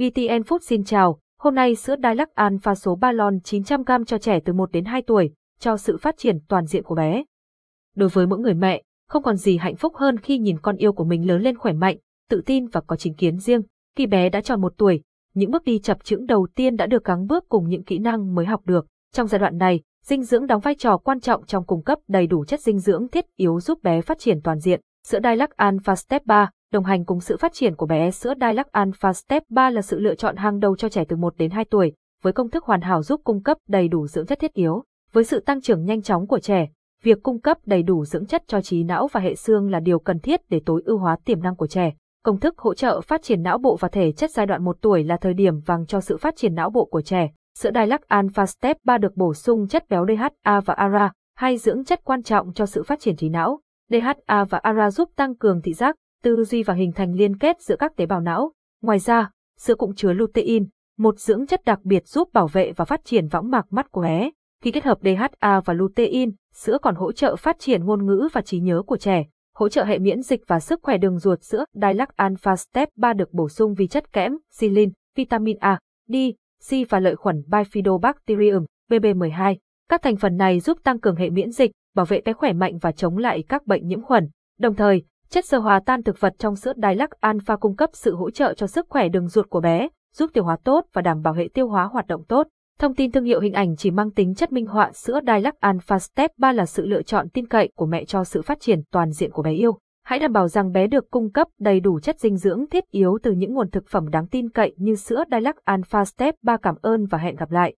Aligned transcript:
VTN 0.00 0.42
Food 0.42 0.58
xin 0.62 0.84
chào, 0.84 1.18
hôm 1.38 1.54
nay 1.54 1.74
sữa 1.74 1.94
Dilac 2.02 2.34
Alpha 2.34 2.74
số 2.74 2.96
3 2.96 3.12
lon 3.12 3.38
900g 3.38 4.04
cho 4.04 4.18
trẻ 4.18 4.40
từ 4.44 4.52
1 4.52 4.72
đến 4.72 4.84
2 4.84 5.02
tuổi, 5.02 5.30
cho 5.58 5.76
sự 5.76 5.96
phát 5.96 6.18
triển 6.18 6.38
toàn 6.48 6.66
diện 6.66 6.82
của 6.82 6.94
bé. 6.94 7.24
Đối 7.94 8.08
với 8.08 8.26
mỗi 8.26 8.38
người 8.38 8.54
mẹ, 8.54 8.82
không 9.08 9.22
còn 9.22 9.36
gì 9.36 9.56
hạnh 9.56 9.76
phúc 9.76 9.96
hơn 9.96 10.18
khi 10.18 10.38
nhìn 10.38 10.58
con 10.62 10.76
yêu 10.76 10.92
của 10.92 11.04
mình 11.04 11.28
lớn 11.28 11.42
lên 11.42 11.58
khỏe 11.58 11.72
mạnh, 11.72 11.96
tự 12.30 12.42
tin 12.46 12.66
và 12.66 12.80
có 12.80 12.96
chính 12.96 13.14
kiến 13.14 13.38
riêng. 13.38 13.62
Khi 13.96 14.06
bé 14.06 14.28
đã 14.28 14.40
tròn 14.40 14.60
một 14.60 14.72
tuổi, 14.76 15.02
những 15.34 15.50
bước 15.50 15.64
đi 15.64 15.78
chập 15.78 16.04
chững 16.04 16.26
đầu 16.26 16.46
tiên 16.54 16.76
đã 16.76 16.86
được 16.86 17.04
gắng 17.04 17.26
bước 17.26 17.44
cùng 17.48 17.68
những 17.68 17.84
kỹ 17.84 17.98
năng 17.98 18.34
mới 18.34 18.46
học 18.46 18.60
được. 18.64 18.86
Trong 19.12 19.26
giai 19.26 19.38
đoạn 19.38 19.58
này, 19.58 19.80
dinh 20.04 20.22
dưỡng 20.22 20.46
đóng 20.46 20.60
vai 20.60 20.74
trò 20.74 20.96
quan 20.96 21.20
trọng 21.20 21.46
trong 21.46 21.66
cung 21.66 21.82
cấp 21.82 21.98
đầy 22.08 22.26
đủ 22.26 22.44
chất 22.44 22.60
dinh 22.60 22.78
dưỡng 22.78 23.08
thiết 23.08 23.24
yếu 23.36 23.60
giúp 23.60 23.82
bé 23.82 24.00
phát 24.00 24.18
triển 24.18 24.40
toàn 24.44 24.58
diện. 24.58 24.80
Sữa 25.06 25.18
Dilac 25.24 25.50
Alpha 25.50 25.96
Step 25.96 26.26
3 26.26 26.50
đồng 26.76 26.84
hành 26.84 27.04
cùng 27.04 27.20
sự 27.20 27.36
phát 27.36 27.52
triển 27.52 27.76
của 27.76 27.86
bé 27.86 28.10
sữa 28.10 28.34
Dilac 28.40 28.72
Alpha 28.72 29.12
Step 29.12 29.42
3 29.48 29.70
là 29.70 29.82
sự 29.82 29.98
lựa 29.98 30.14
chọn 30.14 30.36
hàng 30.36 30.58
đầu 30.60 30.76
cho 30.76 30.88
trẻ 30.88 31.04
từ 31.08 31.16
1 31.16 31.34
đến 31.36 31.50
2 31.50 31.64
tuổi, 31.64 31.92
với 32.22 32.32
công 32.32 32.50
thức 32.50 32.64
hoàn 32.64 32.80
hảo 32.80 33.02
giúp 33.02 33.20
cung 33.24 33.42
cấp 33.42 33.58
đầy 33.68 33.88
đủ 33.88 34.06
dưỡng 34.06 34.26
chất 34.26 34.38
thiết 34.38 34.52
yếu. 34.52 34.84
Với 35.12 35.24
sự 35.24 35.40
tăng 35.40 35.60
trưởng 35.60 35.84
nhanh 35.84 36.02
chóng 36.02 36.26
của 36.26 36.38
trẻ, 36.38 36.68
việc 37.02 37.22
cung 37.22 37.40
cấp 37.40 37.58
đầy 37.66 37.82
đủ 37.82 38.04
dưỡng 38.04 38.26
chất 38.26 38.42
cho 38.46 38.60
trí 38.60 38.84
não 38.84 39.08
và 39.12 39.20
hệ 39.20 39.34
xương 39.34 39.70
là 39.70 39.80
điều 39.80 39.98
cần 39.98 40.18
thiết 40.18 40.40
để 40.48 40.60
tối 40.66 40.82
ưu 40.84 40.98
hóa 40.98 41.16
tiềm 41.24 41.42
năng 41.42 41.56
của 41.56 41.66
trẻ. 41.66 41.92
Công 42.24 42.40
thức 42.40 42.58
hỗ 42.58 42.74
trợ 42.74 43.00
phát 43.00 43.22
triển 43.22 43.42
não 43.42 43.58
bộ 43.58 43.76
và 43.76 43.88
thể 43.88 44.12
chất 44.12 44.30
giai 44.30 44.46
đoạn 44.46 44.64
1 44.64 44.76
tuổi 44.80 45.04
là 45.04 45.16
thời 45.16 45.34
điểm 45.34 45.60
vàng 45.60 45.86
cho 45.86 46.00
sự 46.00 46.16
phát 46.16 46.36
triển 46.36 46.54
não 46.54 46.70
bộ 46.70 46.84
của 46.84 47.02
trẻ. 47.02 47.30
Sữa 47.58 47.70
Dilac 47.74 48.08
Alpha 48.08 48.46
Step 48.46 48.76
3 48.84 48.98
được 48.98 49.16
bổ 49.16 49.34
sung 49.34 49.68
chất 49.68 49.88
béo 49.88 50.06
DHA 50.06 50.60
và 50.60 50.74
ARA, 50.74 51.12
hai 51.36 51.56
dưỡng 51.56 51.84
chất 51.84 52.00
quan 52.04 52.22
trọng 52.22 52.52
cho 52.52 52.66
sự 52.66 52.82
phát 52.82 53.00
triển 53.00 53.16
trí 53.16 53.28
não. 53.28 53.60
DHA 53.90 54.44
và 54.44 54.58
ARA 54.58 54.90
giúp 54.90 55.10
tăng 55.16 55.34
cường 55.34 55.62
thị 55.62 55.72
giác, 55.72 55.96
tư 56.26 56.44
duy 56.44 56.62
và 56.62 56.74
hình 56.74 56.92
thành 56.92 57.14
liên 57.14 57.38
kết 57.38 57.60
giữa 57.60 57.76
các 57.76 57.96
tế 57.96 58.06
bào 58.06 58.20
não. 58.20 58.52
Ngoài 58.82 58.98
ra, 58.98 59.30
sữa 59.58 59.74
cũng 59.74 59.94
chứa 59.94 60.12
lutein, 60.12 60.68
một 60.98 61.18
dưỡng 61.18 61.46
chất 61.46 61.64
đặc 61.64 61.80
biệt 61.82 62.06
giúp 62.06 62.32
bảo 62.32 62.46
vệ 62.46 62.72
và 62.72 62.84
phát 62.84 63.04
triển 63.04 63.28
võng 63.28 63.50
mạc 63.50 63.66
mắt 63.70 63.90
của 63.90 64.02
bé. 64.02 64.30
Khi 64.62 64.70
kết 64.70 64.84
hợp 64.84 64.98
DHA 65.02 65.60
và 65.60 65.74
lutein, 65.74 66.30
sữa 66.54 66.78
còn 66.82 66.94
hỗ 66.94 67.12
trợ 67.12 67.36
phát 67.36 67.58
triển 67.58 67.84
ngôn 67.84 68.06
ngữ 68.06 68.28
và 68.32 68.40
trí 68.40 68.60
nhớ 68.60 68.82
của 68.86 68.96
trẻ, 68.96 69.24
hỗ 69.54 69.68
trợ 69.68 69.84
hệ 69.84 69.98
miễn 69.98 70.22
dịch 70.22 70.40
và 70.46 70.60
sức 70.60 70.80
khỏe 70.82 70.98
đường 70.98 71.18
ruột 71.18 71.42
sữa. 71.42 71.64
Dilac 71.74 72.16
Alpha 72.16 72.56
Step 72.56 72.88
3 72.96 73.12
được 73.12 73.32
bổ 73.32 73.48
sung 73.48 73.74
vi 73.74 73.86
chất 73.86 74.12
kẽm, 74.12 74.32
silin, 74.50 74.92
vitamin 75.16 75.56
A, 75.58 75.78
D, 76.08 76.14
C 76.70 76.72
và 76.88 77.00
lợi 77.00 77.16
khuẩn 77.16 77.42
Bifidobacterium, 77.48 78.64
BB12. 78.90 79.56
Các 79.88 80.02
thành 80.02 80.16
phần 80.16 80.36
này 80.36 80.60
giúp 80.60 80.78
tăng 80.82 81.00
cường 81.00 81.16
hệ 81.16 81.30
miễn 81.30 81.50
dịch, 81.50 81.70
bảo 81.94 82.06
vệ 82.06 82.20
bé 82.20 82.32
khỏe 82.32 82.52
mạnh 82.52 82.78
và 82.78 82.92
chống 82.92 83.18
lại 83.18 83.44
các 83.48 83.66
bệnh 83.66 83.86
nhiễm 83.86 84.02
khuẩn. 84.02 84.28
Đồng 84.58 84.74
thời, 84.74 85.02
chất 85.30 85.44
sơ 85.44 85.58
hòa 85.58 85.80
tan 85.86 86.02
thực 86.02 86.20
vật 86.20 86.34
trong 86.38 86.56
sữa 86.56 86.72
Dilac 86.76 87.10
Alpha 87.10 87.56
cung 87.56 87.76
cấp 87.76 87.90
sự 87.92 88.14
hỗ 88.14 88.30
trợ 88.30 88.54
cho 88.54 88.66
sức 88.66 88.86
khỏe 88.88 89.08
đường 89.08 89.28
ruột 89.28 89.50
của 89.50 89.60
bé, 89.60 89.88
giúp 90.14 90.30
tiêu 90.32 90.44
hóa 90.44 90.56
tốt 90.64 90.84
và 90.92 91.02
đảm 91.02 91.22
bảo 91.22 91.34
hệ 91.34 91.48
tiêu 91.54 91.68
hóa 91.68 91.84
hoạt 91.84 92.06
động 92.06 92.24
tốt. 92.24 92.46
Thông 92.78 92.94
tin 92.94 93.12
thương 93.12 93.24
hiệu 93.24 93.40
hình 93.40 93.52
ảnh 93.52 93.76
chỉ 93.76 93.90
mang 93.90 94.10
tính 94.10 94.34
chất 94.34 94.52
minh 94.52 94.66
họa 94.66 94.92
sữa 94.92 95.20
Dilac 95.26 95.60
Alpha 95.60 95.98
Step 95.98 96.30
3 96.38 96.52
là 96.52 96.66
sự 96.66 96.86
lựa 96.86 97.02
chọn 97.02 97.28
tin 97.28 97.46
cậy 97.46 97.70
của 97.76 97.86
mẹ 97.86 98.04
cho 98.04 98.24
sự 98.24 98.42
phát 98.42 98.60
triển 98.60 98.80
toàn 98.92 99.10
diện 99.10 99.30
của 99.30 99.42
bé 99.42 99.52
yêu. 99.52 99.78
Hãy 100.04 100.18
đảm 100.18 100.32
bảo 100.32 100.48
rằng 100.48 100.72
bé 100.72 100.86
được 100.86 101.10
cung 101.10 101.30
cấp 101.30 101.48
đầy 101.60 101.80
đủ 101.80 102.00
chất 102.00 102.20
dinh 102.20 102.36
dưỡng 102.36 102.66
thiết 102.70 102.84
yếu 102.90 103.18
từ 103.22 103.32
những 103.32 103.54
nguồn 103.54 103.70
thực 103.70 103.88
phẩm 103.88 104.08
đáng 104.08 104.26
tin 104.26 104.50
cậy 104.50 104.74
như 104.76 104.94
sữa 104.94 105.24
Dilac 105.30 105.56
Alpha 105.64 106.04
Step 106.04 106.34
3 106.42 106.56
cảm 106.56 106.74
ơn 106.82 107.06
và 107.06 107.18
hẹn 107.18 107.36
gặp 107.36 107.50
lại. 107.50 107.74